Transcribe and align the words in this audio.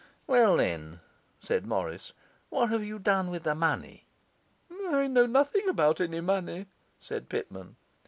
'Well, 0.25 0.57
then,' 0.57 0.99
said 1.41 1.67
Morris, 1.67 2.11
'what 2.49 2.69
have 2.71 2.83
you 2.83 2.97
done 2.97 3.29
with 3.29 3.43
the 3.43 3.53
money?' 3.53 4.07
'I 4.71 5.05
know 5.09 5.27
nothing 5.27 5.69
about 5.69 6.01
any 6.01 6.21
money,' 6.21 6.65
said 6.99 7.29
Pitman. 7.29 7.75